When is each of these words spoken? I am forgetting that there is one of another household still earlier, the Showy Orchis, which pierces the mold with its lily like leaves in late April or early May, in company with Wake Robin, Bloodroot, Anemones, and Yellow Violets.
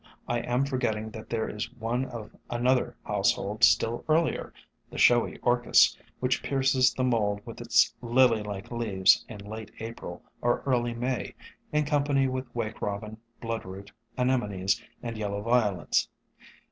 I 0.27 0.39
am 0.39 0.65
forgetting 0.65 1.11
that 1.11 1.29
there 1.29 1.47
is 1.47 1.71
one 1.73 2.05
of 2.05 2.35
another 2.49 2.97
household 3.03 3.63
still 3.63 4.03
earlier, 4.09 4.51
the 4.89 4.97
Showy 4.97 5.37
Orchis, 5.43 5.95
which 6.19 6.41
pierces 6.41 6.91
the 6.91 7.03
mold 7.03 7.39
with 7.45 7.61
its 7.61 7.93
lily 8.01 8.41
like 8.41 8.71
leaves 8.71 9.23
in 9.29 9.37
late 9.45 9.69
April 9.77 10.23
or 10.41 10.63
early 10.65 10.95
May, 10.95 11.35
in 11.71 11.85
company 11.85 12.27
with 12.27 12.47
Wake 12.55 12.81
Robin, 12.81 13.17
Bloodroot, 13.43 13.91
Anemones, 14.17 14.81
and 15.03 15.15
Yellow 15.19 15.43
Violets. 15.43 16.09